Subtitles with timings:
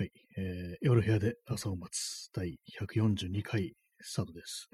[0.00, 4.70] はい、えー夜部屋で朝を待つ第142回スタートです。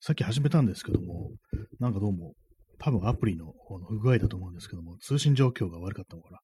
[0.00, 1.30] さっき始めたんですけども、
[1.78, 2.32] なんかどうも、
[2.80, 6.40] 多分アプリの方の不具合だと思うんですけども、通信状況が悪かったのかな。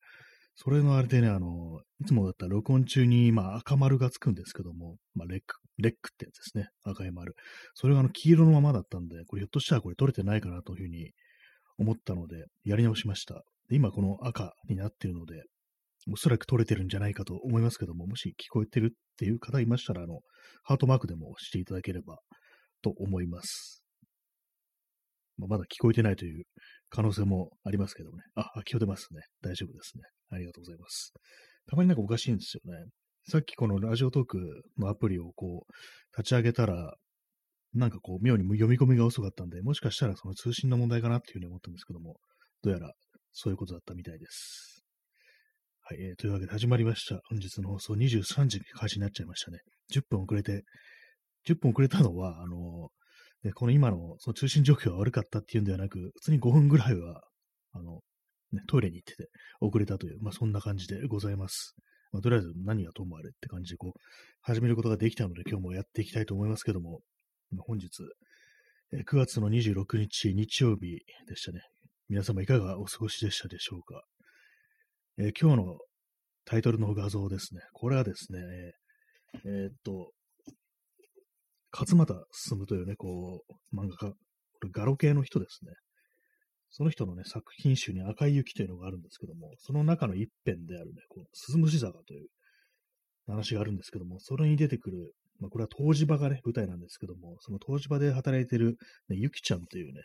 [0.54, 6.69] それのあれでね、あの、いつもだったら録音中に、まあ、赤丸がつくんですけども、まあ、レック、レックってやつですね。
[6.85, 7.35] 赤い丸。
[7.74, 11.10] それがあの、黄色のままだったんで、これひょっとしたらこれ取れてないかなというふうに
[11.78, 13.42] 思ったので、やり直しました。
[13.69, 15.42] で今この赤になっているので、
[16.09, 20.20] おそらく取れてるんじゃないかと思いますけども、もし聞こえてるっていう方いましたら、あの、
[20.62, 22.19] ハートマークでもしていただければ
[22.83, 23.83] と思います。
[25.37, 26.45] まあ、まだ聞こえてないという
[26.89, 28.23] 可能性もありますけどもね。
[28.34, 29.20] あ、あ聞こえてますね。
[29.42, 30.02] 大丈夫ですね。
[30.30, 31.12] ありがとうございます。
[31.66, 32.84] たまになんかおかしいんですよね。
[33.28, 34.39] さっきこのラジオトーク
[34.78, 36.95] のアプリをこう、立ち上げたら、
[37.75, 42.17] なんかこう、妙に読み込みが遅かったんで、もしかしたらその通信の問題かなっていうふうに思ったんですけども、
[42.62, 42.92] どうやら
[43.33, 44.80] そういうことだったみたいです。
[45.91, 47.21] はい、えーというわけで始まりました。
[47.29, 49.59] 本日の放送23時に開始になっちゃいましたね。
[49.92, 50.62] 10分遅れて、
[51.48, 52.91] 10分遅れたのは、あの
[53.42, 57.23] でこの今のその通信状況が悪かったっていうんではなく、普通に5分ぐらいは、
[57.73, 58.03] あの、
[58.53, 61.75] ね、トイレに行ってて遅れたという、まあそんな感じでございます。
[62.12, 63.98] まあ、とりあえず何がともあれって感じでこう、
[64.42, 67.01] 始めることができたので今日もやっていきたいと思いますけども、
[67.67, 67.89] 本日、
[68.92, 71.62] え9月の26日日曜日でしたね。
[72.09, 74.05] 皆様いかがお過ごしでしたでしょうか。
[75.19, 75.79] えー今日の
[76.51, 77.61] タイトルの画像ですね。
[77.73, 78.41] これはですね、
[79.47, 80.11] えーっと、
[81.73, 84.17] 勝俣進というね、こう、漫画家、こ
[84.65, 85.70] れガロ系の人ですね。
[86.70, 92.27] その人のね、作品集に赤い雪というのがあるんですけども、その中の一編であるね、こう、鈴虫坂という
[93.29, 98.77] 話があるんですけども、それに出てくる、まあ、これは湯治場がね、舞台なんですけども、その湯治場で働いてる、
[99.09, 100.03] ね、ゆきちゃんというね、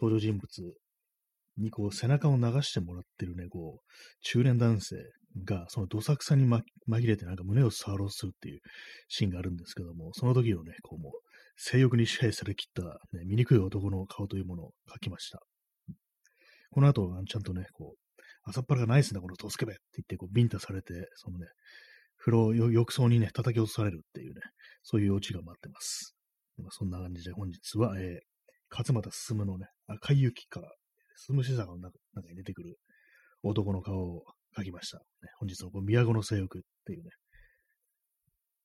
[0.00, 0.74] 登場人物
[1.58, 4.96] にこう背中を流してもらってるね、こう、中年男性
[5.42, 8.60] が、そのどさくさに、ま、紛れてなんか胸を触ろうとするっていう
[9.08, 11.12] シーンがあるんですけども、その時のね、こうもう、
[11.56, 12.82] 性欲に支配されきった、
[13.16, 15.40] ね、醜い男の顔というものを描きました。
[16.70, 21.46] この後、ちゃんとね、こう、朝っぱらがナイスなこのトスケベって言って、こう、ビンタされて、そのね、
[22.18, 24.40] 風呂、浴槽にね、叩き落とされるっていうね、
[24.82, 26.14] そういうオチが待ってます。
[26.58, 28.18] まあ、そんな感じで本日は、えー、
[28.70, 30.68] 勝俣進のね、赤い雪から、
[31.16, 32.76] 進むし坂の中中に出てくる
[33.42, 34.24] 男の顔を
[34.56, 34.98] 描きました。
[34.98, 35.02] ね、
[35.38, 37.10] 本日のこう宮古の性欲っていうね、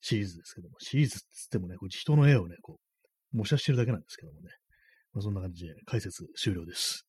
[0.02, 2.80] シリーズですけども、シリーズっつってもね、こう人の絵をね、こ
[3.34, 4.50] う、模写してるだけなんですけどもね、
[5.14, 7.06] まあ、そんな感じで解説終了です。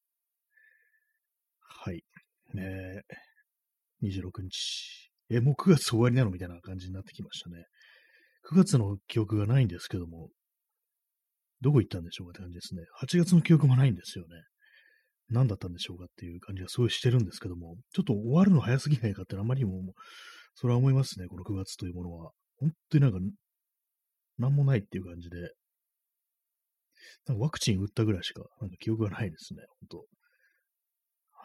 [1.60, 2.02] はい。
[2.56, 5.10] えー、26日。
[5.30, 7.64] え、もう9月終わりなのみたいな感じになってきましたね。
[8.50, 10.30] 9月の記憶がないんですけども、
[11.60, 12.82] どこ行ったんでしょうかって感じですね。
[13.00, 14.42] 8月の記憶もないんですよね。
[15.30, 19.94] 何だったんでしょうかっていう感じがすごいしてるんですけども、ちょっと終わるの早すぎないかってあまりにも、
[20.54, 22.30] それは思いますね、この9月というものは。
[22.58, 23.18] 本当になんか、
[24.38, 25.36] なんもないっていう感じで、
[27.26, 30.06] なんかワクチン打ったぐらいしか、なんか記憶がないですね、本当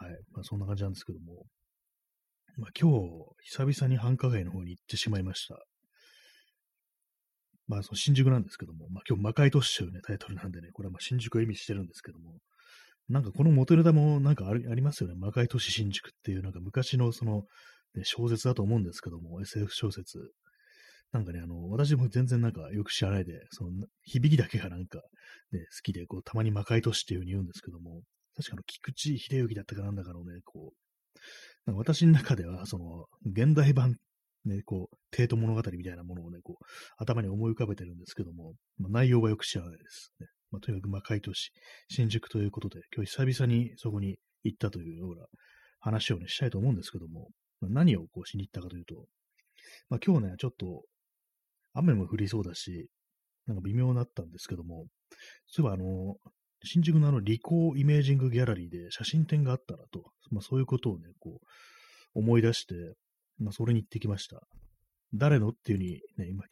[0.05, 0.17] はい。
[0.33, 1.45] まあそんな感じなんですけども、
[2.57, 2.97] まあ今日、
[3.43, 5.63] 久々に繁華街の方に行ってしまいました。
[7.67, 12.37] まあその新宿なんですけども、まあ今日魔界都市というね、タイトルなんでね、これはまあ新宿を意味してるんですけども、
[13.09, 15.15] なんかこの元ネタもなんかありますよね。
[15.15, 17.43] 魔界都市新宿っていうなんか昔のその、
[17.95, 20.31] ね、小説だと思うんですけども、SF 小説。
[21.11, 23.71] なんかね、あの、私も全然なんかよく知らないで、その
[24.03, 24.99] 響きだけがなんか、
[25.51, 28.01] ね、好きで、こう、たまに魔界都市っていう風に言うんですけども、
[28.35, 33.95] 確かの、菊池秀幸だったかなんだかのね、こう、私の中では、その、現代版、
[34.45, 36.65] ね、こう、帝都物語みたいなものをね、こう、
[36.97, 40.27] 頭に思い浮かべてるんですけども、まあ、内容はよく知らないですね。
[40.55, 41.51] まあ、とにかく魔界都市、
[41.89, 45.25] 新宿ということで、今日久々にそこに行ったというような
[45.79, 47.27] 話をね、したいと思うんですけども、
[47.59, 49.05] まあ、何をこうしに行ったかというと、
[49.89, 50.83] まあ、今日ね、ちょっと
[51.73, 52.87] 雨も降りそうだし、
[53.47, 54.85] なんか微妙になったんですけども、
[55.47, 56.15] そういえばあの、
[56.63, 62.75] 新宿のあの、リコーイメージングギャラリーで写真展があったなと、まあそういうことをね、こう、思い出して、
[63.39, 64.39] まあそれに行ってきました。
[65.13, 65.49] 誰の？
[65.49, 66.45] っていうふうにね、今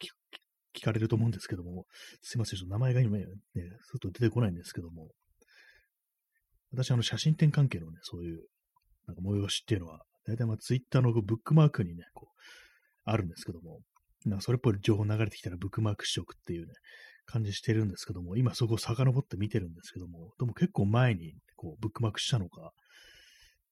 [0.76, 1.86] 聞かれると思うんですけども、
[2.22, 3.24] すいません、ちょっと名前が今ね、
[3.82, 5.08] すっと出てこないんですけども、
[6.72, 8.42] 私あの写真展関係のね、そういう、
[9.06, 12.40] なんか催しっていうのは、大体まあツイッターのブックマークにね、こう、
[13.04, 13.80] あるんですけども、
[14.24, 16.72] なんかそれっぽい情報流れてきたらブックマークしとくっていうね、
[17.26, 22.72] 感じしてるんですけども、今そこを遡って見てるんですけども、でも結構前にこうブックマークしたのか、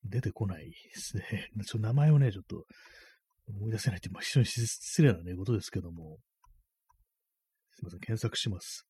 [0.04, 1.50] 出てこないですね。
[1.56, 2.66] ちょっと名前をね、ちょっと
[3.46, 6.18] 思い出せないって、まあ、非常に失礼なね、ことですけども、
[7.82, 8.86] すいません、検索します。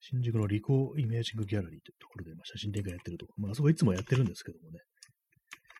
[0.00, 4.78] 新宿のリコーイメージングギャラリーというところで、まあ、写真展開やってるとこ、まあ、あそこいつもやってるんですけどもね、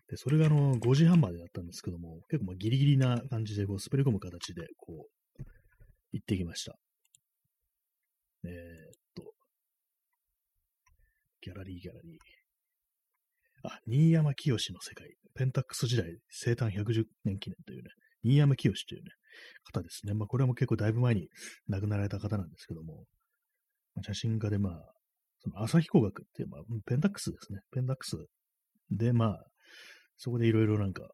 [0.08, 5.42] で、それがあの、5時半までだったんですけども、結構まあギリギリな感じで、こう、滑り込む形で、こう、
[6.12, 6.76] 行ってきました。
[8.44, 8.54] えー、っ
[9.14, 9.32] と、
[11.42, 12.18] ギャラリーギャラリー。
[13.64, 15.14] あ、新山清の世界。
[15.34, 17.90] ペンタックス時代生誕110年記念というね、
[18.22, 19.10] 新山清というね、
[19.64, 20.14] 方ですね。
[20.14, 21.28] まあ、これも結構だいぶ前に
[21.68, 23.04] 亡くなられた方なんですけども、
[24.02, 24.92] 写真家でまあ、
[25.40, 27.60] その朝日工学っていう、まあ、ペンタックスですね。
[27.72, 28.16] ペンタックス
[28.90, 29.44] で、まあ、
[30.16, 31.08] そこでいろいろなんか、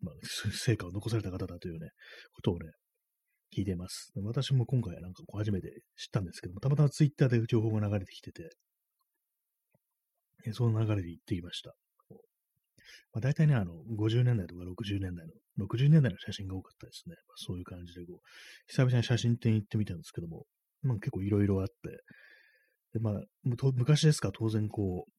[0.00, 0.14] まあ、
[0.52, 1.90] 成果を残された方だというね、
[2.32, 2.72] ことをね、
[3.56, 4.12] 聞いてます。
[4.22, 8.50] 私も今回なんかこう初めて知ったんですけども、たまたまツイッターで情報が流れてきてて、
[10.52, 11.74] その流れで行ってきました。
[13.12, 15.26] まあ、大体ね、あの、50年代とか60年代
[15.58, 17.14] の、60年代の写真が多かったですね。
[17.28, 18.18] まあ、そういう感じで、こう、
[18.68, 20.44] 久々に写真展行ってみたんですけども、
[20.82, 21.72] まあ、結構いろいろあって、
[22.94, 25.10] で、まあ、昔ですか当然こう、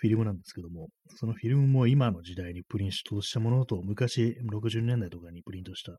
[0.00, 5.92] フィルムなんですけども、そのフィルムも今の時代にプリントしたものと、昔60年代とかにプリントした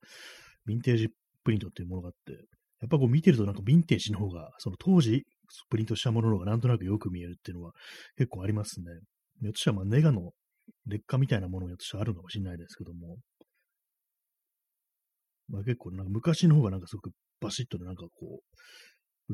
[0.68, 1.10] ヴィンテージ
[1.44, 2.34] プリントっていうものがあって、
[2.82, 5.24] やっぱこう見てるとなんかヴィンテージの方が、その当時
[5.70, 7.74] プリントしたものの方がなんとなくよく見えるっていうのは
[8.18, 8.86] 結構ありますね。
[9.42, 10.32] ひょっとしたらまあネガの
[10.88, 13.18] 劣化みたいなものがあるのかもしれないですけども、
[15.50, 18.42] まあ、結構なんか昔の方がなんかすごくバシッとなんかこ
[19.30, 19.34] う、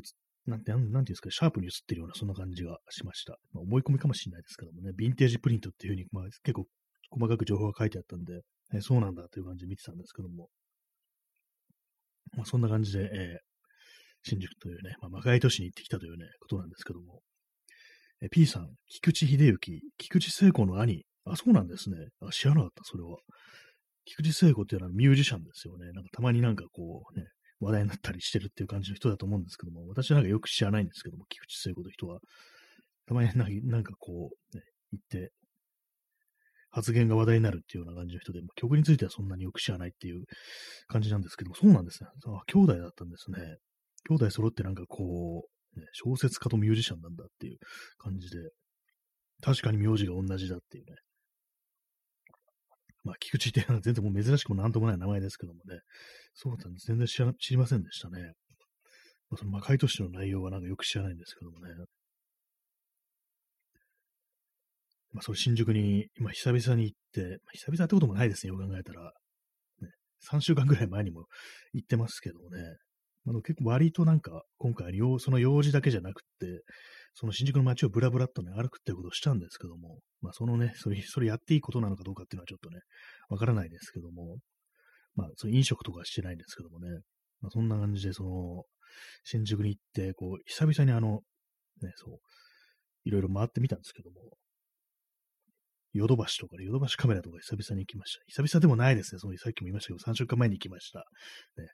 [0.50, 3.38] なんて、なんていうんですか、シャープに映ってるようなそんな感じがしました。
[3.52, 6.66] まあ、思い込みかもしれないですけどもね、ヴィンテージプリントっていうふうに、まあ、結構
[7.10, 8.40] 細かく情報が書いてあったんで、
[8.74, 10.48] えそうなんだという感じで見てたんですけども、
[12.36, 17.20] まあ、そんな感じで、えー、新宿というね、まあ、魔界都市に行ってきたというね、ことなんですけども、
[18.20, 21.96] え P さん、菊池秀幸、菊池聖子の兄、あ、そうなんですね。
[22.20, 23.18] あ知らなかった、それは。
[24.04, 25.92] 菊池聖子っていうのはミュージシャンですよね。
[25.92, 27.26] なんかたまになんかこうね、
[27.60, 32.20] 話題になったりしてるっていう感じの人だと思うんですけども、私はなんかよく知らないんですけども、菊池聖子という人は。
[33.06, 35.32] たまになんかこう、ね、言って、
[36.70, 40.24] 発言が話題になるっていうような感じの人で、曲についてはそんなによく知らないっていう
[40.86, 42.10] 感じなんですけども、そうなんですね。
[42.26, 43.56] あ、兄弟だったんですね。
[44.08, 47.58] 兄弟揃ってなんかこう、ね、小説家とミュージシャンなんだっていう
[47.96, 48.50] 感じで、
[49.42, 50.96] 確かに名字が同じだっていうね。
[53.08, 55.80] まあ、菊池っていうのは全然もう珍しくもなんともない名前ですけどもね。
[56.34, 56.86] そうだったんです。
[56.88, 58.20] 全然知ら知りませんでしたね。
[59.30, 61.72] まあ、その魔界都市の内容はなんかよく知らないんですけどもね。
[65.12, 69.12] まあ、それ新宿に今久々に行って、まあ、久々ってこともないですね、よく考えたら。
[69.80, 69.88] ね、
[70.30, 71.24] 3週間ぐらい前にも
[71.72, 72.76] 行ってますけどもね。
[73.26, 76.62] あの結構割となんか今回その用事だけじゃなくて、
[77.20, 82.78] その新宿の街をブラブラっとね、歩くっていうことをしたんですけども、まあそのね、それ、それやっていいことなのかどうかっていうのはちょっとね、
[83.28, 84.36] わからないですけども、
[85.16, 86.88] まあ、その飲食とかしてないんですけどもね、
[87.40, 88.62] まあそんな感じで、その、
[89.24, 91.22] 新宿に行って、こう、久々にあの、
[91.82, 92.18] ね、そう、
[93.04, 94.20] いろいろ回ってみたんですけども、
[95.92, 98.22] ヨドバシとかね、ヨドバシカメラとか久々に行きました。
[98.42, 99.18] 久々でもないですね。
[99.18, 101.00] そのさっきも言いましたけど、3週間前に行きました。
[101.56, 101.66] ね。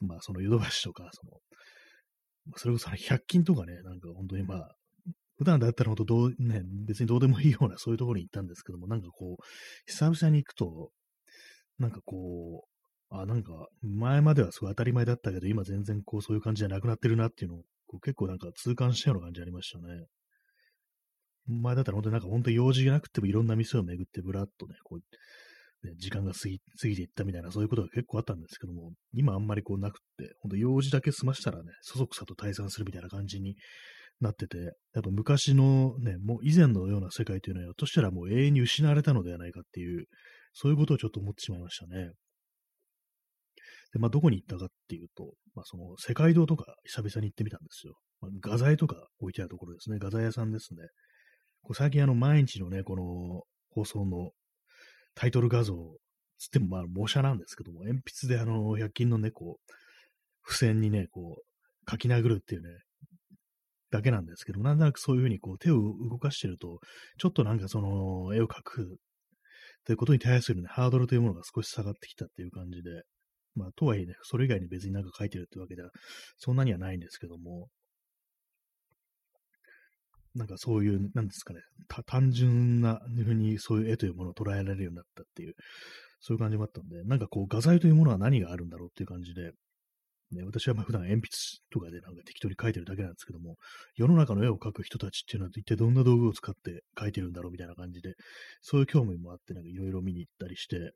[0.00, 1.32] まあ、そのヨドバシとか、その、
[2.56, 4.77] それこそ100均とかね、なんか本当にまあ、
[5.38, 9.42] 普段だったら本当どう、ね、別にどうでもいいようなそういうところに行ったんですけども、なんかこう、
[9.86, 10.90] 久々に行くと、
[11.78, 20.06] なんかこう、あ、なんか、前まではすごい当たり前だったけど、今全然こう、そういう感じじゃなくなってるなっていうのを、こう結構なんか痛感したような感じありましたね。
[21.46, 33.56] 前だったら本当になんか本当用事がなくてもいろんな店を巡ってぶらっとね、こう、ね、時間が過ぎ過ぎていったみたいな、そういうことが結構あったんですけども、今あんまりこうなくって、本当用事だけ済ましたらね、そそくさと退散するみたいな感じに
[34.20, 40.06] なってて、やっぱ昔のね、もう以前のような世界というのは、としたらもう永遠に失われたのではないかっていう、
[40.52, 42.10] そういうことをちょっと思ってしまいましたね。
[43.92, 47.94] で、まあ、どこに行ったかっていうと、まあ、その、世界堂とか久々に行ってみたんですよ。
[48.20, 49.98] まあ、画材とか置いてあるところですね。
[49.98, 50.80] 画材屋さんですね。
[51.62, 54.30] こう最近あの、毎日のね、この放送の
[55.14, 55.74] タイトル画像
[56.38, 59.72] つってもまあ、模写なんですけども、鉛筆であの、100均のね、こう、
[60.46, 62.68] 付箋にね、こう、書き殴るっていうね、
[63.90, 65.80] だけなんですけど、なんとなくそういうふうにこう手を
[66.10, 66.78] 動かしてると、
[67.18, 68.98] ちょっとなんかその絵を描く
[69.84, 73.02] ということに対するね、ハードルというものが少し下がってきたっていう感じで、
[73.54, 75.90] まあ、とはいえね、それ以外に別になんか描いてるってわけでは、
[76.36, 77.68] そんなにはないんですけども、
[80.34, 81.60] なんかそういう、なんですかね、
[82.06, 85.54] 単純なふうにそういう絵というものを捉えられるようになったっていう、
[86.20, 89.52] そういう感じもあったんで、なんかこう画材というものは何があるんだろうっていう感じで、
[90.30, 91.28] ね、私はまあ普段鉛筆
[91.70, 93.56] とかでなんか適当に描いてるだけなんですけども、
[93.96, 98.14] 世の中の絵を描く人たちっていうのは一体どんな道具を使って描いてるんだろうみたいな感じで、
[98.60, 100.92] そういう興味もあって、なんかいろいろ見に行ったりして、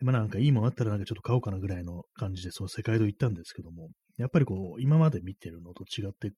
[0.00, 6.32] まあなんかいいもんあったらなんかちょっと買おうかなぐらいの感じでその世界堂行ったんですけども、やっぱりこう、今まで見てるのと違って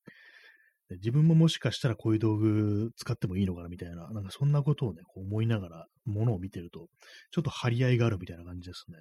[0.90, 6.88] 自分ももしかしたらこういう道具使ってもいいのかなみたいな、なんかそんなことをね、こう思いながら、ものを見てると、
[7.30, 8.98] ちょっと張り合いがあるみたいな感じですね。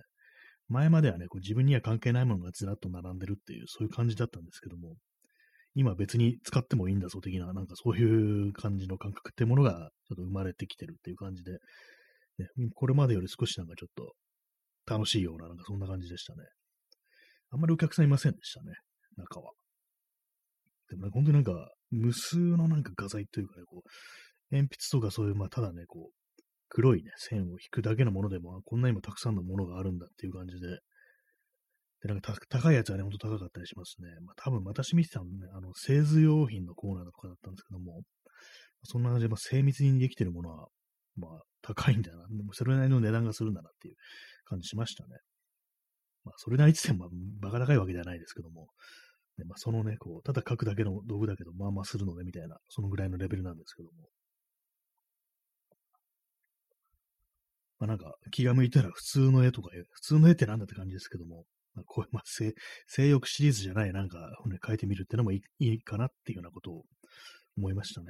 [0.69, 4.95] 前まではね、こう自分には関係ないものがずらっと並んでるっていう、そういう感じだったんですけども、
[5.75, 11.51] 今別に使ってもいいんだぞ的な、なんかそういう感じの感覚ってものがちょっと生まれてきてるっていう感じで、
[12.39, 14.13] ね、これまでより少しなんかちょっと
[14.91, 16.43] 楽しいような、なんかそんな感じでしたね。
[17.51, 18.73] あんまりお客さんいませんでしたね、
[19.17, 19.51] 中は。
[20.89, 23.89] でもね、本当になんか、無数のなんか画材というかね、こう、
[24.51, 26.22] 鉛筆とかそういう、まあ、ただね、こう、
[26.73, 30.79] 黒いね、線を引くだけのものでも、こんなにもたくさんのものがあるんだっていう感じで、
[32.01, 34.09] で、なんか高いやつはね、ほんと高かったりしますね。
[34.25, 38.01] まあ、多分私見てたのね、あの、製図用品のコーナーとかだったんですけども、
[38.83, 40.67] そんな感じで、まあ、精密にできてるものは、
[41.15, 42.25] まあ、高いんだな。
[42.27, 43.95] でも、それなりの値段がするんだなっていう
[44.45, 45.09] 感じしましたね。
[46.25, 48.67] まあ、それなりって言っても、バカ高いわけではないですけども、
[49.37, 54.09] ね、まあ、そのね、こう、ただ書くだけの道具だけど、まあまあするので、みたいな、そのぐらいのレベルなんですけども。
[57.83, 61.43] まあなんか、気が向いたら普通の絵とか、普通の絵ってなんだって感じですけども、
[61.75, 66.83] まあ、こういう、まあ、性欲シリーズじゃないなんか、ね、書いてみるってのもいいいいかなっていうようなことを
[67.57, 68.07] 思いましたね。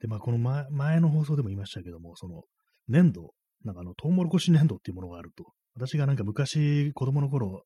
[0.00, 2.44] で、まあ、この前前の放送でも言いましたけども、その、
[2.88, 5.44] 粘土、なんかあの、トウモロコシ粘土っていうものがあると。
[5.74, 7.64] 私がなんか昔、子供の頃、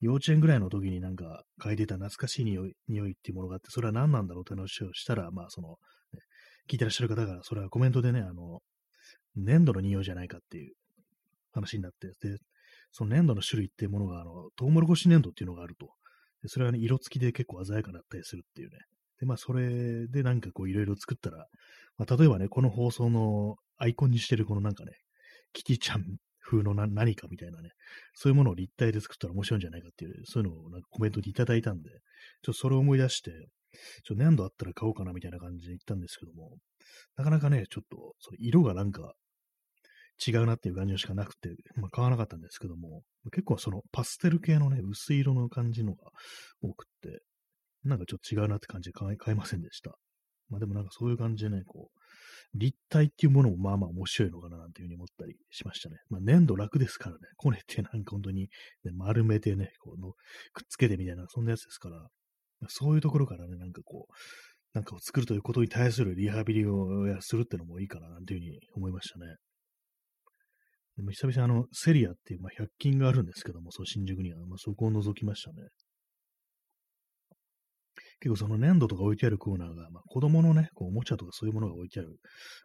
[0.00, 5.68] 幼稚園ぐらいの時になんか嗅いでた懐かしい匂い匂いっていうものがあって、それは何なんだろうって話をしたら、まあその、
[6.12, 6.20] ね、
[6.68, 8.60] 聞いてらっしゃる方が、それはコメントでね、あの、
[9.36, 10.74] 粘土の匂いじゃないかっていう
[11.52, 12.38] 話になって、で、
[12.92, 15.90] その粘土の種類っていうものが、あの、トウモロコシ粘土っていうのがあると。
[16.42, 18.78] でそれはね、色付きで結構鮮やかだったりするっていうね。
[19.18, 21.46] で、まあ、それでなんかこういろいろ作ったら、
[21.96, 24.92] まあ、例えばね、この放送のアイコンにしてるこのなんかね、
[25.52, 26.04] キティちゃん
[26.44, 27.70] 風のな何かみたいなね、
[28.14, 32.00] そういうものを立体で作ったら面白いんじゃないかっていう、そういうのをなんかコメントでいただいたんで、ちょっ
[32.42, 33.30] とそれを思い出して、
[34.04, 36.58] ちょっと粘土あったら買おうかなみたいな感じで言ったんですけども、
[37.16, 39.14] なかなかね、ちょっと、その色がなんか
[40.26, 43.02] 違うなっていう感じしかなくて、まあ、買わなかったんですけども、
[43.32, 46.10] 結構そのパステル系のね、薄い色の感じのが
[46.62, 47.22] 多くって、
[47.84, 49.96] なんかちょっと違うなって感じで買えませんでした。
[50.48, 55.96] まあでもなんかそういう感じでね、こう、立体っていうものもまあまあ面白いのかななんていうふうに思ったりしましたね。
[56.08, 58.48] まあ粘土楽ですからね、こねてなんか本当に、ね、
[58.94, 60.12] 丸めてね、この
[60.52, 62.06] くっつけてみたいな、そんなやつですから、
[62.68, 64.12] そういうところからね、なんかこう、
[64.74, 69.36] なんかを作るということに対するリハビリをするってのもいいかななんていうふうに思いましたね。
[70.96, 75.68] でも久々あの、セリアっていう、まあ、100均があるんですけども、そう新宿には、まあ、そこを覗きましたね。
[78.20, 82.16] 結構その粘土とか置いてあるコーナーが、まあ、子供のね、こうおもちゃとかそういうものが置いてある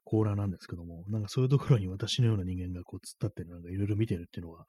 [0.03, 4.65] コーナーなんですけども、なんかそういうところに私のような人間がこう突っ立ってなんかいろいろ見てるっていうのは、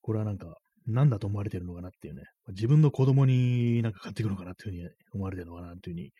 [0.00, 0.54] これはなんか、
[0.88, 6.12] 何だと思われてるのかなっていうね、自分の子供になんか買っていくのかなっていうふうに思われてるのかなっていうふうに、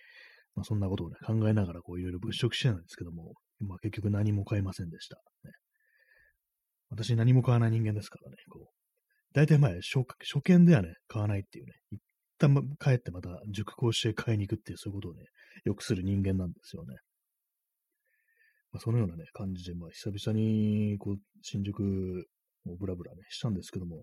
[0.57, 5.17] まあ、そんなことをね、考えながらこういろいろ物色してたんですけども、まあ、結局何も買いませんでした。
[5.45, 5.53] ね、
[6.91, 8.77] 私何も買わない人間ですからね、こう。
[9.35, 12.01] 大体前、初初見ではね、買わないっていうね、一
[12.39, 15.25] 旦帰ってまた熟考して買いに行くっていう、そういうことをね、
[15.65, 16.97] よくする人間なんですよね。
[18.73, 22.27] まあ、そのようなね、感じで、まあ、久々に、こう、新宿
[22.67, 24.03] をブラブラね、したんですけども、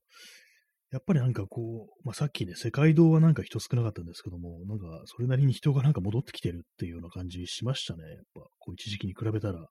[0.91, 8.03] やっぱりなんかこう、まあ、さっきね、世界堂はなんか人少なかったんですけども、なんかそれなりに人がなんか戻ってきてるっていうような感じしましたね。
[8.03, 9.65] やっぱ、こう一時期に比べたら。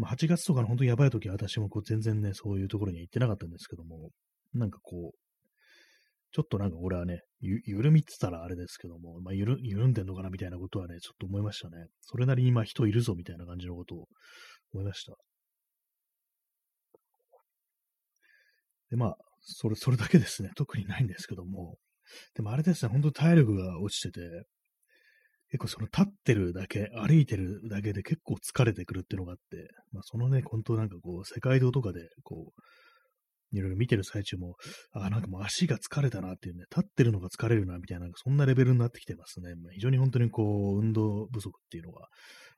[0.00, 4.08] まあ、8月とかの本当にやばい時は私もこう全然ね、そういうところには行ってなかったんですけども、
[4.54, 5.18] なんかこう、
[6.32, 11.84] ちょっとなんか俺はね、ゆ緩みって言ったらあれですけども、まあ、緩緩んでんのかなみたいなことはね、ちょっと思いましたね。
[12.00, 14.06] それなりに今人いるぞみたいな感じのことを
[14.72, 15.12] 思いました。
[18.88, 20.50] で、まあ、それ、それだけですね。
[20.56, 21.76] 特にないんですけども。
[22.34, 24.20] でもあれですね、本当体力が落ちてて、
[25.50, 32.62] 結構その立ってるだけ、歩いてるだけで結構疲れてくるっていうのがあって、まあそのね、本当なんかこう、世界堂とかで、こう、
[33.52, 34.54] いろいろ見てる最中も、
[34.92, 39.54] あ、なんかもう足が疲れたなっていうね、立ってるのが疲れるなみたいな、なんかそんなレベルになってきてますね。
[39.56, 42.06] まあ、非常に本当にこう、運動不足っていうのが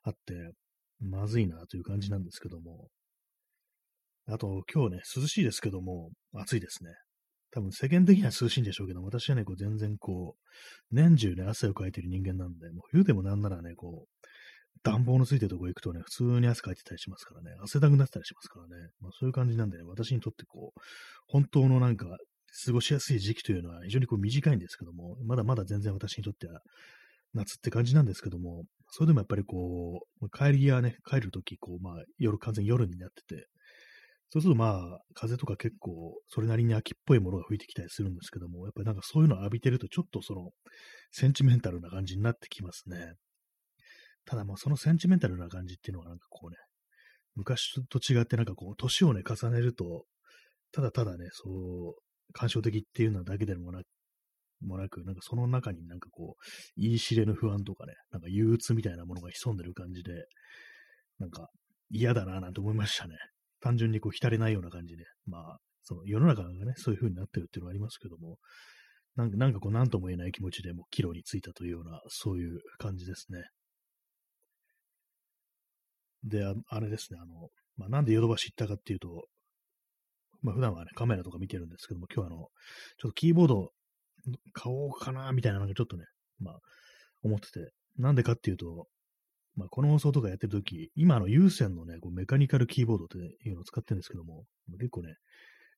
[0.03, 0.53] あって、
[1.01, 2.89] まずいなという感じなんですけども。
[4.27, 6.91] あと、今日ね、涼しいですけども、暑いですね。
[7.52, 14.26] 多分世間的には涼しいんでしょうけど、私はね、こう全然こう、年中ね、汗をかいてる人間なんで、もう冬でもなんならね、こう、
[14.82, 20.80] 暖房のついてるとこ行くとね、普通に汗かいてたりしますからね、汗だくなってたりしますからね、まあそういう感じなんでね、私にとってこう、
[21.28, 22.06] 本当のなんか、
[22.66, 26.61] 過ごしやすい時期というのは非常にこう短いんですけども、まだまだ全然私にとっては
[27.35, 33.47] 夏って感じなんですけども、それでもやっぱりこう、帰り際ね、帰るとき、こう、まあ夜、完全夜になってて、
[34.33, 40.53] そうするとまあ、風とか結構、それなりに秋っぽいものが吹いてきたりするんですけども、やっぱりなんかそういうのを浴びてると、ちょっとその、
[41.11, 43.12] センチメンタルな感じになってきますね。
[44.25, 46.57] ただもうそのセンチメンタルな感じっていうのはなんかこうね、
[47.35, 50.07] 昔と違ってなんかこう、年をね、重ねると、
[50.73, 53.83] ただただね、そう、感傷的っていうのだけでもな
[54.62, 60.25] もなく、なんかその中になんかこう、言い知れぬ不安とかね、なんか憂鬱みたいなものが潜んでる感じで、
[61.19, 61.49] なんか
[61.91, 63.17] 嫌だななんて思いましたね。
[63.62, 65.04] 単純にこう浸れないような感じで。
[65.26, 68.38] まあ、その世の中がね、そういう風になってるっていうのはありますけども、
[69.16, 73.45] なんかなんかこう、なんとも言えない気持ちでもう岐路についたというような、そういう感じですね。
[76.25, 79.26] で、ああれですね、あの、まあ、なんでヨドバシ行ったかっていうと、
[80.40, 82.49] まあ、普段はね、カメラとか見てるんですけども、今日はあの、
[82.99, 83.71] ちょっとキーボード
[84.52, 86.04] 買おうかな、みたいな、なんかちょっとね、
[86.40, 86.59] まあ、
[87.23, 88.87] 思ってて、なんでかっていうと、
[89.56, 94.44] まあ、この放送とかやってるとき、今の有線のね、こうメカニカルキーボードっていうのを使ってるんですけども、
[94.78, 95.16] 結構ね、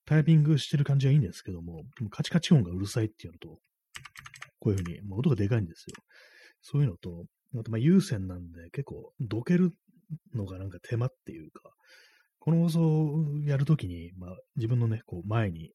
[0.07, 3.59] タイピングしてる感じはいいんですけども、カチカチ音がうるさいっていうのと、
[4.61, 5.97] こういうふうに、まあ、音がでかいんですよ。
[6.63, 7.25] そういうのと、
[7.59, 9.73] あとまあ有線なんで結構どける
[10.35, 11.71] のがなんか手間っていうか、
[12.39, 15.73] この放送をやるときに、まあ、自分のね、こう前に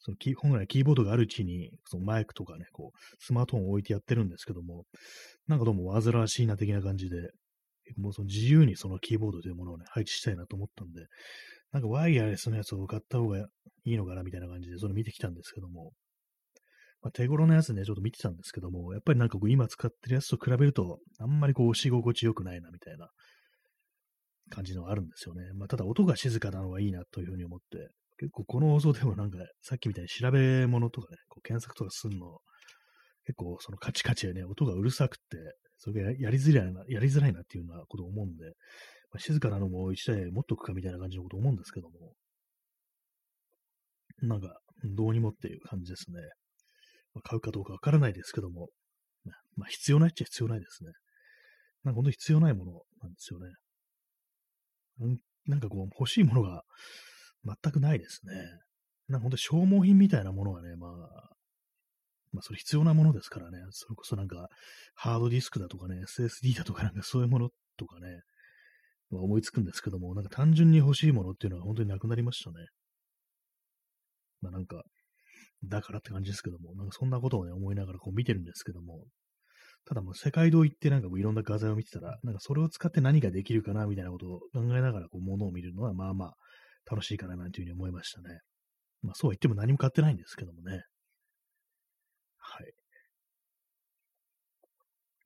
[0.00, 4.84] そのキ本来キーボードがあるうちに、そのマイクとかね、こう、スマートフォンを置いてやってるんですけども、
[5.46, 7.30] なんかどうも煩わしいな的な感じで、
[7.96, 11.06] もうその自由にそのキーボードというものをね、配置したいなと思ったんで、
[11.72, 13.46] なんかワイヤレスのやつを買った方がい
[13.84, 15.92] いのかなみたいな感じで、それ見てきたんですけども、
[17.02, 23.08] まあ、手頃のやつね、ちょっと見てたんですけども、やっぱりなんかこう今使ってるやつと比べると、あんまりこう押し心地よくないなみたいな
[24.50, 25.42] 感じのがあるんですよね。
[25.54, 27.88] まあ、ただ音が静かなのはいいなというふうに思って、
[28.20, 32.40] 結構この放送でもなんか、さっきみたいに調べ物とかね、こう検索とかするの、
[33.24, 35.22] 結構そのカチカチでね、音がうるさくて、
[35.78, 38.44] それがやりづらいな、やりづらいなっていうようなことを思うんで、
[39.10, 42.12] まあ、静かなのも一台持っとくかみたいな感じのことを思うんですけども、
[44.20, 46.20] なんか、どうにもっていう感じですね。
[47.14, 48.68] まあ、買うかどうかわからないですけども、
[49.56, 50.90] まあ、必要ないっちゃ必要ないですね。
[51.84, 53.46] なんか本当に必要ないものなんですよね。
[55.46, 56.64] なんかこう、欲しいものが
[57.44, 58.34] 全くないですね。
[59.08, 60.90] なんか本当消耗品みたいなものはね、まあ、
[62.32, 64.48] まあそれ必要なものですからね、それこそなんか
[64.94, 68.20] ハードディスクだとかね、SSD だとかなんかそういうものとかね、
[69.10, 72.56] まあ、思いつくんですけども、なんか単純に欲しいものっていうのは本当になくなりましたね。
[74.40, 74.82] まあなんか、
[75.64, 79.04] だからって感じですけども、なんかそんなことをね、思いながらこう見てるんですけども、
[79.86, 86.34] ただもう世界堂行ってなんかこういろんな画材を見てたら、なんかそれを使って何ができるかなみたいなことを考えながらこう物を見るのはまあまあ
[86.88, 88.40] 楽しいかななんていうふうに思いましたね。
[89.02, 90.82] まあそうは言っても何も買ってないんですけどもね。
[92.38, 92.72] はい。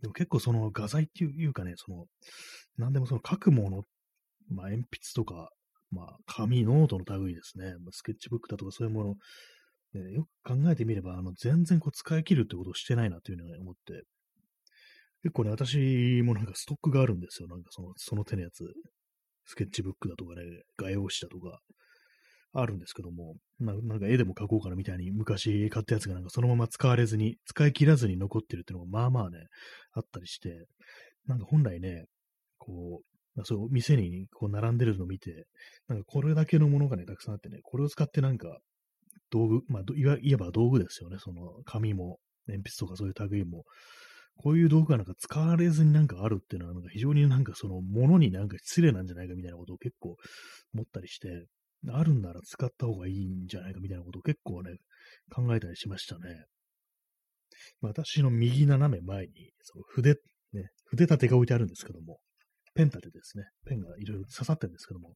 [0.03, 2.05] でも結構その画材っていうかね、その、
[2.77, 3.83] 何でもその書くもの、
[4.51, 5.51] まあ鉛筆とか、
[5.91, 7.75] まあ紙、ノートの類ですね。
[7.83, 9.15] まあ、スケッチブックだとかそういうもの、
[10.03, 14.03] ね、よく考えてみれば、あの、全然こう使い切るってことをしてないなというふうに思って、
[15.23, 17.49] 結構ね、私もなんかストックがあるんですよ。
[17.49, 18.65] なんかその、その手のやつ。
[19.47, 20.43] スケッチブックだとかね、
[20.77, 21.61] 画用紙だとか、
[22.57, 29.39] あるんですけども、まあ、なんか絵でも描こうかなみたいに昔買ったやつがなんかそのまま使われずに、使い切らずに残ってるっていうのがまあまあね、
[29.93, 30.67] あったりして、
[31.27, 32.05] なんか本来ね、
[32.59, 33.05] こう、
[33.35, 35.47] まあ、そう、店にこう並んでるのを見て、
[35.89, 38.59] なんかこれだけのものがね、たくさんあってね、これを使ってなんか、
[39.31, 39.83] 道具、まあ、
[40.23, 41.17] いわば道具ですよね。
[41.19, 43.65] その紙も、鉛筆とかそういう類も、
[44.37, 50.17] こういう道具がなんか使われずになんかあるっていうのは、なんか非常になんかそのものになんか失礼なんじゃないかみたいなことを結構
[50.75, 51.47] 思ったりして、
[51.89, 54.77] あるんなら使った方がいいんじゃないかみたいなことを結構ね、
[55.31, 56.45] 考えたりしましたね。
[57.81, 60.17] 私の右斜め前に、その筆、
[60.53, 62.19] ね、筆立てが置いてあるんですけども、
[62.75, 63.45] ペン立てですね。
[63.67, 65.15] ペンがいろいろ刺さってるんですけども、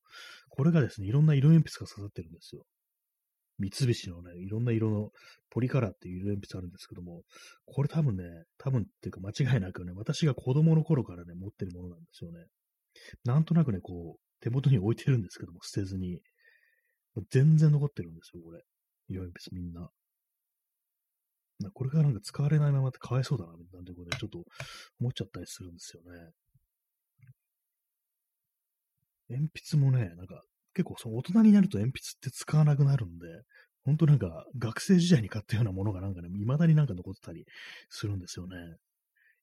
[0.50, 2.62] これがですね、いろんな色鉛筆が刺さってるんですよ。
[3.59, 5.11] 三菱のね、いろんな色の
[5.51, 7.23] ポリカラーっていう色鉛筆あるんですけども、
[7.66, 8.25] これ多分ね、
[8.59, 12.44] 多分っていうか間違いなくね、私が子供の頃からね、持ってるものなんですよね。
[13.25, 16.21] なんとなくね、こう、手元に置いてるんですけども、捨てずに。
[17.31, 18.62] 全然残ってるんですよ、これ。
[19.09, 19.90] 色鉛筆みんな。
[21.75, 24.44] これがなんか使われないままってかわいそうだな、なんてことでちょっと
[25.01, 26.31] 思っちゃったりするんですよね。
[29.29, 30.42] 鉛筆もね、なんか
[30.78, 33.26] 結構その大人になると鉛筆って使わなくなるんで、
[33.84, 37.46] 本当なんか学生時代に買ったようなものがなんかね、未だになんか残ってたり
[37.88, 38.54] するんですよね。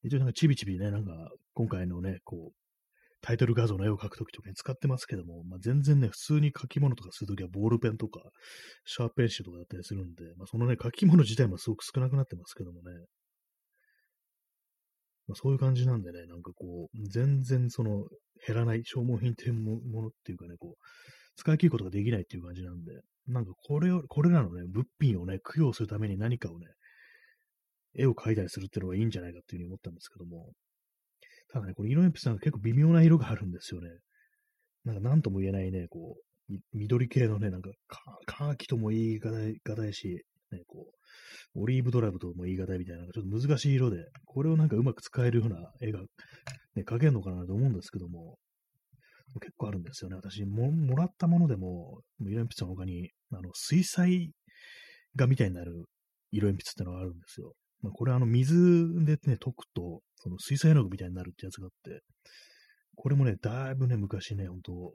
[0.02, 1.12] 一応なんかちびちびね、なんか
[1.52, 2.56] 今回のね、こう、
[3.20, 8.20] タイトル画像の絵を描くときとかに使ってますけども、まあ、全然ね、普通に書き物とかするときはボールペンとか、
[8.86, 12.92] シャーペンシルとかだったりするんで、まあ、そのね、書き物自体もすごく少なくなってますけどもね。
[15.26, 18.06] まあ、そういう感じなんでね、なんかこう、全然その、
[18.46, 20.86] 減らない消耗品っていうものっていうかね、こう、
[21.36, 22.92] 使い切ることができないっていう感じなんで、
[23.28, 26.66] なんかこれを、これらのね、物品をね、供養するために何かをね、
[27.98, 30.52] 絵を描いたりするっていうのがいいんじゃないかっていうふうに思ったんですけども、
[31.52, 33.88] ただね、この色鉛筆なんか結構微妙な色があるんですよね。
[34.84, 37.70] なんか何とも言えないね、こう、緑系のね、なんか、
[38.26, 40.22] カーキとも言い難いし、
[40.52, 40.86] ね、こ
[41.54, 46.00] う、オリーブドライブとも言い難いみたいな、ちょっと難しい色で、これをなんかうまく使えるような絵が、
[46.76, 48.38] ね、描けるのかなと思うんですけども、
[49.40, 50.16] 結構あるんですよね。
[50.16, 54.30] 私も、もらったものでも、色鉛筆の他に、あの、水彩
[55.16, 55.84] 画みたいになる
[56.32, 57.54] 色鉛筆ってのがあるんですよ。
[57.82, 58.54] まあ、これあの、水
[59.04, 62.00] でね、溶くと、その水彩絵の具みたいになるってやつがあって、
[62.96, 64.94] これもね、だいぶね、昔ね、ほんと、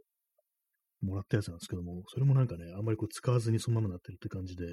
[1.01, 4.65] もらったやつなんですけども、それもなんかね、あんまりこう使わずにそのままなってるって感じで、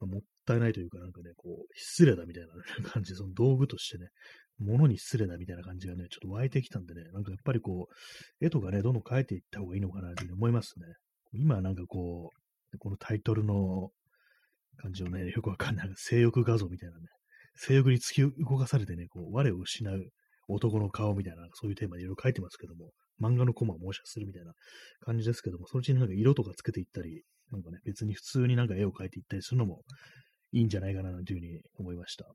[0.00, 2.50] もったいないというか、なんかね、こう、失礼だみたいな
[2.90, 4.08] 感じ、その道具としてね、
[4.58, 10.86] 物に失礼だみたいな感じがね、ちょっと湧いてきたんでね、なんかやっぱりこう、絵とかね、どんどん描いていった方がいいのかなというふうに思いますね。
[11.32, 12.30] 今なんかこ
[12.72, 13.90] う、このタイトルの
[14.76, 17.06] 感じをね、よくわかんない、性欲画像みたいなね、
[17.56, 20.10] 性欲に突き動かされてね、こう、我を失う
[20.48, 24.52] 男の顔みたいな、そういうテーマでいろいろ書いてますけども、漫画のコマを模写するみたいな
[25.00, 27.22] 感じですけども、そのうちになんか色とかつけていったり、
[27.54, 29.82] なんかね、別に普通になんか絵を描いていったりするのも
[30.52, 32.26] いいんじゃないかなというふうに思いました。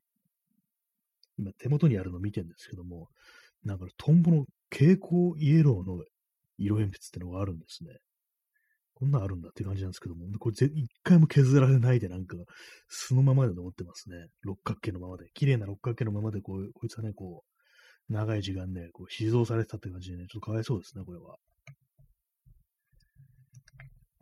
[1.38, 3.08] 今手元にあるのを見てるんですけども、
[3.64, 6.02] なんかトンボの蛍光イエローの
[6.58, 7.90] 色鉛筆ってのがあるんですね。
[8.94, 12.36] こんなんあるんだって感じなんですけども、これ一回も削られないでなんか、
[12.88, 14.26] 素のままで残ってますね。
[14.42, 15.30] 六角形のままで。
[15.32, 17.42] 綺麗な六角形のままでこう、こいつはね、こ
[18.10, 21.36] う、長い時間ね、こう、死蔵されてたって感じでね、ちょっとかわいそうですね、これは。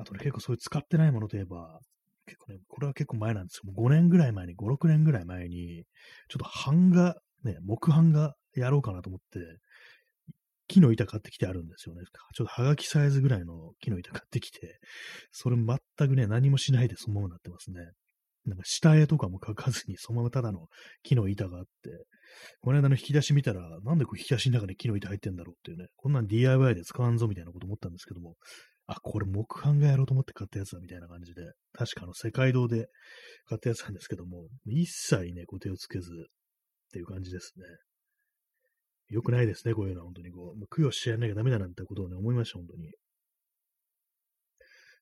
[0.08, 1.80] とね、結構そういう使ってないものといえば、
[2.26, 3.72] 結構ね、これは結構前なんですよ。
[3.72, 5.84] もう5年ぐらい前に、5、6年ぐらい前に、
[6.28, 9.40] ちょっと版画、ね、木版画やろうかなと思って、
[10.68, 12.02] 木の板買ってきてあるんですよね。
[12.34, 14.78] ちょっとはがきサイズぐらいの木の板買ってきて、
[15.32, 17.80] それ全くね、何もしないでそのままになってますね。
[18.44, 20.66] なんか下絵とかも描かずに、そのままただの
[21.02, 21.70] 木の板があって、
[22.60, 28.34] この間の引き出し見たら、なんでこう引き出しの中に木の板入ってんだろうっていうね、こんなん DIY で使わんぞみたいなこと思ったんですけども、
[28.88, 32.88] あ、これ木版がやろうと思って買ったやつだみたいな感じで、確かあの世界堂で
[33.46, 37.64] 買ったやつなんですけども、一切ね、こう手をつけずっていう感じですね。
[39.10, 42.90] よくないですね、こういうのは本当にこう、もう供養してやらなきゃダメだなんてことをね、思いました、本当に。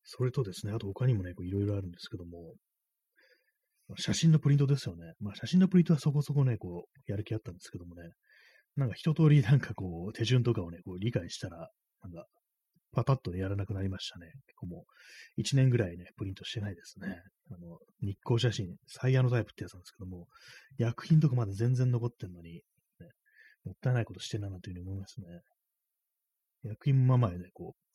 [0.03, 2.55] それとですね、あと他にもね、いろいろあるんですけども、
[3.99, 5.13] 写真のプリントですよね。
[5.21, 8.03] まあ写真のプリントはそこそこね、こう、やる気あったんですけどもね、
[8.75, 11.71] なんか一通りなんかこう、手順とかをね、こう理解したら、
[12.03, 12.27] なんか
[12.93, 14.27] パパッとね、やらなくなりましたね。
[14.47, 14.85] 結構も
[15.37, 17.21] う、1年ぐらいね、プリントしてないですね。
[17.51, 20.27] あの、日光写真、サイヤのタイプってやつなんですけども、
[20.79, 22.61] 薬品とかまだ全然残ってんのに、ね、
[23.65, 25.27] もったいないことしてんななんていうふうに思いますね。
[26.65, 27.87] 薬品ままでね、こう、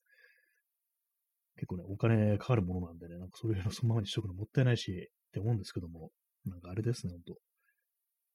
[1.55, 6.11] 結構ね、お金かかるものなんでね、なんかそういうのそのままにしとくのもったいないし、って思うんですけども、
[6.45, 7.37] なんかあれですね、ほんと。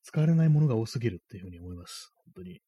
[0.02, 2.12] 使われないものが多すぎるっていうふうに思います。
[2.24, 2.60] 本当に。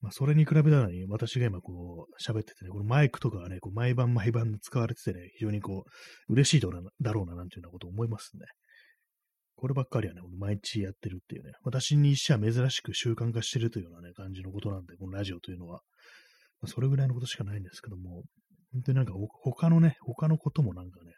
[0.00, 5.84] まあ、それに比べたらね、私が今こう喋っててね、このマイクとかがね、こう毎晩毎晩使われててね、非常にこ
[6.28, 8.46] う、嬉しいだろうな、なんていうようなことを思いますね。
[9.56, 15.80] こればっかりはね、毎日やってるっていうね、私にしては珍しく習慣化してるというようなね、感じのことなんで、このラジオというのは。
[16.60, 18.22] まあ、それぐらいのことしかないんですけども、
[18.72, 21.12] 本当になんか他のね、他のこともなんかね、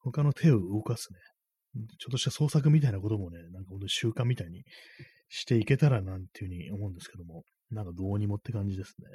[0.00, 1.18] 他の手を動かすね、
[1.98, 4.64] ちょっとした創作みたいなこともね、なんか本当に習慣みたいに
[5.28, 9.08] していけたらなんていうふうに思うんですけども、なんかどうにもって感じですね。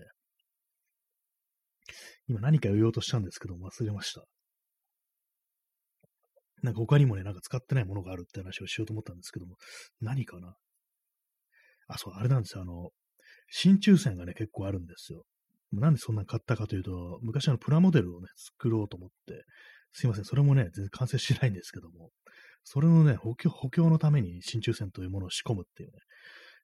[2.27, 4.23] 今何か言おうとしたんですけど忘れました。
[6.61, 9.57] なんか他にもね、なんか使ってないものがあるって話をしようと思ったんですけども、
[9.99, 10.55] 何かな
[11.87, 12.61] あ、そう、あれなんですよ。
[12.61, 12.91] あの、
[13.49, 15.23] 真鍮線がね、結構あるんですよ。
[15.73, 19.43] なんでそんなに買ったかというと、昔あのプラモデルをね、作ろうと思って、
[19.91, 22.11] すいません、それもね、全然完成しないんですけども、
[22.63, 25.99] それのね、補強補強のために真鍮線というものを仕込むっていうね、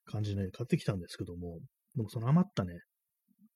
[0.06, 1.58] 感じで、ね、買ってきたんですけども、
[1.96, 2.80] でもその余ったね、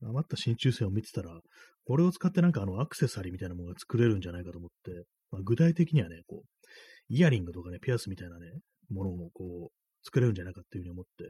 [0.03, 1.39] 余った真鍮線を見てたら、
[1.87, 6.47] これを使ってなんかあのアクセサリーみたいなものが作れるんじゃないかと思って、まあ、具体的にはね、こう、
[7.09, 8.47] イヤリングとかね、ピアスみたいなね、
[8.91, 11.25] ものをこう、作れるんじゃないかっていうふうに思って、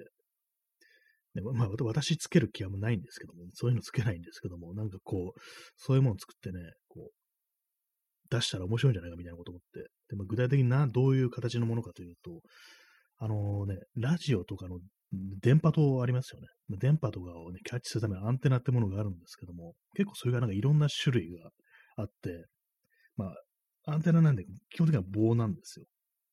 [1.35, 5.41] でまあ、私つける気はないんですけども、そういうのつけないんですけども、なんかこう、
[5.77, 7.11] そういうものを作ってね、こう、
[8.31, 12.41] 出したら面白いんじゃないかみたいなこと思って、でまあ、具体的にな、どういう形のものかというと、
[13.19, 14.79] あのね、ラジオとかの
[15.13, 16.49] 電波塔ありますよね。
[16.79, 21.51] 電波とかをね、キャッチするためのアンテナってものがあるんですけども、結構それがなんかいろんな種類が
[21.97, 22.47] あって、
[23.17, 25.87] まあ、アンテナなんで基本的には棒なんですよ。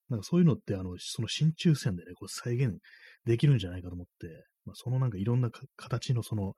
[0.09, 2.77] なんかそういうのって、あの、その真鍮線でね、こう再現
[3.25, 4.27] できるんじゃないかと思って、
[4.65, 6.53] まあ、そのなんかいろんな形のその、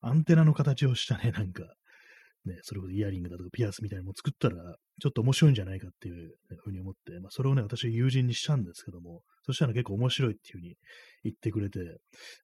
[0.00, 1.62] アンテナの形をしたね、なんか、
[2.44, 4.56] ね、それこそイヤリングだとかピアスみたいなのも作ったら、
[5.00, 10.76] ちょっと面白いんじゃないかっていうふうに思って、まあ、それをね、私は友人にしたんですけども、そしたら結構面白いっていうふうに
[11.24, 11.80] 言ってくれて、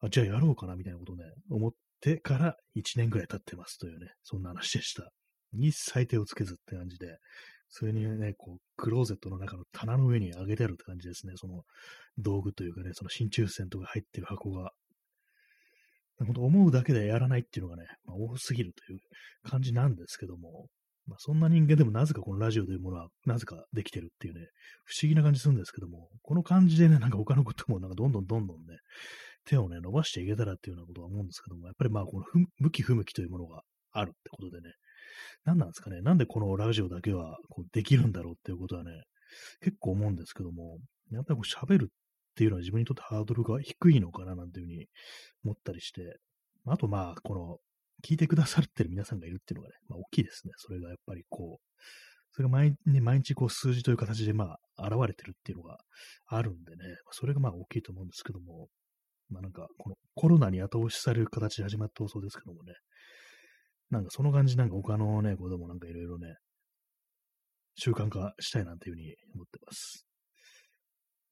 [0.01, 5.11] あ、じゃあやろうかなみたいなことをね、思ってから1年ぐらい経ってますというね、そんな話でした。
[5.53, 7.19] 一切手をつけずって感じで、
[7.69, 11.33] それにね、こう、クローゼットの中の棚の上に上げてあるって感じですね。
[11.37, 11.63] その
[12.19, 14.73] 道具というかね、その真鍮線とか入ってる箱が。
[16.19, 19.01] 本当思うだけでやらないっていうのがね、まあ、多すぎるという
[19.43, 20.69] 感じなんですけども、
[21.07, 24.47] まあ、そんな人間でもなぜかこのラジオというものはなぜかできてるっていうね、
[24.85, 28.79] 不思議な感じするんですけども、この感じでね、なんか他のこともなんかどんどんどんどんね、
[29.45, 32.25] 手をね、伸ばしていけたらっていうようなことは思うんですけども、やっぱりまあこの
[32.59, 33.63] 向き不向きというものが
[33.93, 34.75] あるってことでね、
[35.45, 36.01] 何なんですかね。
[36.03, 38.91] なんでこのラジオだけはこうできるんだろうっていうことはね、
[39.61, 40.79] 結構思うんですけども、
[41.11, 44.87] やっぱりこう喋るっていうのは自分にとってハードルが低いのかななんていうふうに
[45.45, 46.17] 思ったりして、
[46.67, 47.59] あとまあ、この、
[48.07, 50.53] 聞いてくださってる皆さんがいるっていうのがね、まあ大きいですね。
[50.57, 51.83] それがやっぱりこう、
[52.33, 55.79] それが毎,、ね、毎日こう数字という形でまあ現れてるっていうのが
[56.27, 58.69] あるんでね、それがまあ大きいと思うんですけども、
[59.29, 62.73] まあなんかこのコロナに後押しされる形で始まった放送ですけどもね、
[63.91, 66.35] なんかその感じなんか他のね、こともなんかいろいろね、
[67.77, 70.07] 習慣化したいなんていうふうに思ってます。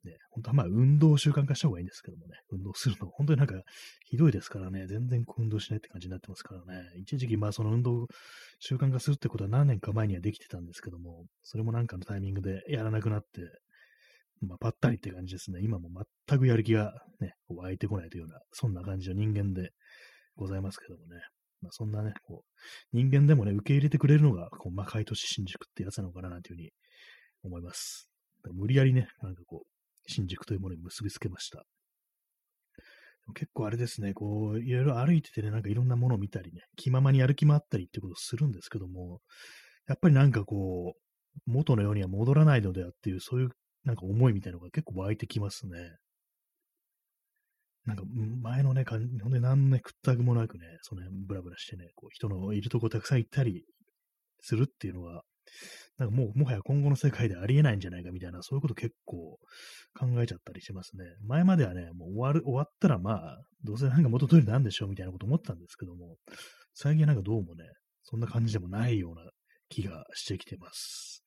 [0.04, 3.60] ね、本当はまあ運動を習慣化した方がいいんですけどもね、運動するの、本当になんか
[4.06, 8.06] ひどいですからね、全然運動しないって感じになってますからね、一時期まあその運動
[8.58, 13.42] 習慣化するってことは何年か前にはできてたんですけども、それもなんかのタイミングでやらなくなって、
[14.46, 15.60] まあ、ぱったりって感じですね。
[15.62, 15.90] 今も
[16.28, 19.70] 全くやる気がね、湧いてこないというような、そんな感じの人間で
[20.36, 21.20] ございますけどもね。
[21.60, 26.70] まあ、そんなね、こう、人間でもね、受け入れてくれるのが、こう、魔界都市新宿ってやつなのかな、なんていうふうに
[27.42, 28.08] 思います。
[28.54, 31.64] 無理やりね、なんかこう、新宿というものに結びつけました。
[33.34, 39.20] 結構あれですね、こう、いろいろ歩いててね、なんかいろんなものを見たりね、気ままに歩き回ったりってことをするんですけども、
[39.86, 41.00] やっぱりなんかこう、
[41.46, 43.50] 元のようには戻らないのではっていう、そういう
[43.84, 45.78] なんか思いみたいなのが結構湧いてきますね。
[47.86, 48.02] なんか
[48.42, 53.64] 前のね、ほんで何ね、くったくもなくね、その辺ブラブラしてね、こう人のいるとこたくさん行ったり
[54.40, 55.22] するっていうのは、
[55.98, 59.38] なんかもう、もはや今後の世界でありえないんじゃないかみたいな、そういうこと結構
[59.98, 61.04] 考えちゃったりしますね。
[61.26, 66.16] 前まではね、もう終わる、終わったらまあ、どうせなんか元通りなんでしょうみたいなこと思ったんですけども、
[66.74, 67.64] 最近なんかどうもね、
[68.02, 69.30] そんな感じでもないような
[69.68, 71.22] 気がしてきてます。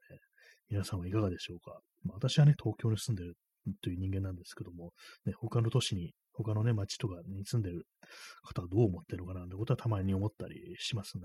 [0.70, 3.36] 皆さんはいかがでしょうか、まあ、私はね、東京に住んでる
[3.82, 4.92] という人間なんですけども、
[5.26, 7.86] ね、他の都市に他のね、町とかに住んでる
[8.42, 11.24] 方はどう思ってるのかなってことはたまに思ったりしますね。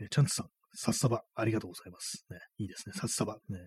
[0.00, 2.24] えチャンツさん、札束ありがとうございます。
[2.30, 3.34] ね、いいですね、札束。
[3.48, 3.58] ね。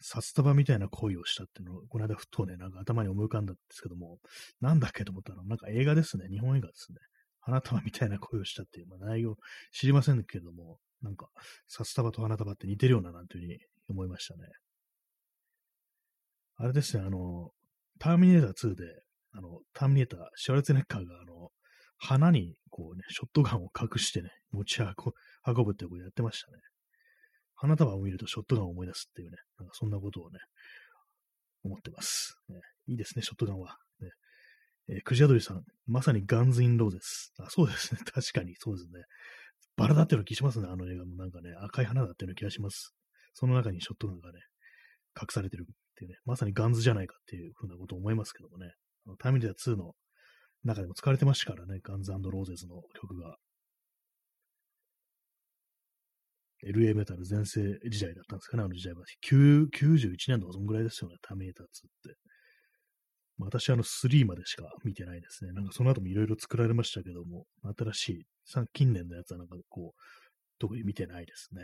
[0.00, 4.18] 札束みたいな恋をしたっていうのを、この間ふとね、なんか頭に思い浮かんだんですけども、
[4.60, 6.98] なんだっけと思ったら、なんか映画ですね、日本映画ですね。
[7.40, 9.36] 花束みたいな恋をしたっていう、まあ、内容
[9.72, 11.28] 知りませんけれども、なんか、
[11.68, 14.48] 札束と花束って似てるようななんていうふうに思いましたね。
[16.56, 17.50] あれですね、あの、
[17.98, 18.84] ターミネーター2で、
[19.32, 21.50] あの、ターミネーター、シュワルツネッカーが、あの、
[22.04, 26.58] 花に、こうね、ショットガンを隠してね、持ち運ぶってことやってましたね。
[27.54, 30.40] 花束を見るとショットガンを思い出すっていうね、なんかそんなことをね、
[31.62, 32.34] 思ってます。
[32.48, 32.56] ね、
[32.88, 33.76] いいですね、ショットガンは。
[34.00, 34.08] ね
[34.88, 37.32] えー、クジアドリさん、まさにガンズ・アンド・ローゼス。
[37.38, 38.00] あ、そうですね。
[38.12, 39.04] 確かに、そうですね。
[39.76, 42.92] バラだってる気しますね、あの映画もなんかね、赤い花だってる気がします。
[43.32, 44.40] その中にショットガンがね、
[45.20, 48.74] 隠されてるっていうね、まさにガンズじゃないかっていうふうなことを思いますけどもね、
[49.06, 49.94] あのタイムリー2の
[50.64, 53.36] 中でも使われてましたからね、ガンズローゼズの曲が。
[56.64, 59.02] LA メタル全盛時代だったんですかね、あの時代は。
[59.26, 61.70] 91年とかそんぐらいですよね、ターミネーター2っ
[62.04, 62.16] て。
[63.38, 65.52] ま私は、あの、3までしか見てないですね。
[65.52, 67.46] なんかその後もいろいろ作られましたけども、
[67.76, 68.26] 新しい、
[68.72, 70.00] 近年のやつはなんかこう、
[70.60, 71.62] 特に見てないですね。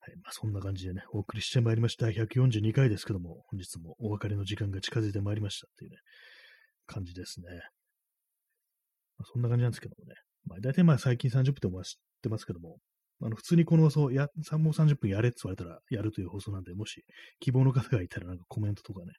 [0.00, 0.16] はい。
[0.16, 2.06] まあ、そんな感じでね、お送りしてまいりました。
[2.06, 5.96] 142回ですけども、本日もお別れの時間が近づいてまいりましたっていうね、
[6.90, 7.46] 感じですね。
[9.18, 10.14] まあ、そんな感じなんですけどもね。
[10.46, 12.78] まあ、大体まあ最近30分でも知ってますけども、
[13.22, 17.04] あの、普通にこの放送、や、もう30分やれって言われたらやるという放送なんで、もし
[17.38, 19.12] 希望の方がいたらなんかコメントとかね、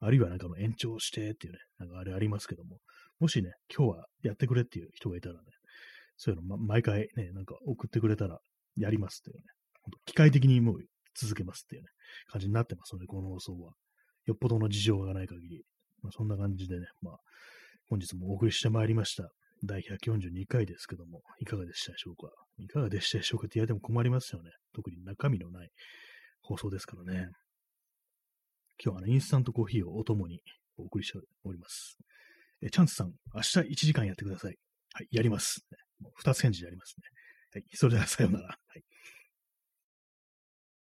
[0.00, 2.78] あるいはなんかの延長してっていうね、なんかあれありますけども、
[3.20, 5.40] もしね、今日はやってくれっていう人がいたらね、
[6.16, 8.38] そういうの、ま、毎回ね、なんか送ってくれたら
[8.76, 9.42] やりますっていうね、
[10.06, 10.76] 機械的にもう
[11.14, 11.88] 続けますっていうね、
[12.28, 13.72] 感じになってますので、この放送は。
[14.24, 15.64] よっぽどの事情がない限り。
[16.02, 17.16] まあ、そんな感じでね、まあ、
[17.88, 19.28] 本日もお送りしてまいりました。
[19.64, 22.32] 第142回ですけども、いかがでしたでしょうか？
[22.58, 23.46] いかがでしたでしょうか？
[23.46, 24.50] って言われても困りますよね。
[24.74, 25.70] 特に中身のない
[26.40, 27.28] 放送ですからね。
[28.84, 30.40] 今日はあのインスタントコーヒーをお供に
[30.76, 31.96] お送りしております。
[32.60, 34.56] えチャンスさん、明日1時間やってください。
[34.94, 35.64] はい、やります。
[36.24, 37.04] 2つ返事でやりますね。
[37.54, 38.46] はい、それではさようなら。
[38.48, 38.82] はい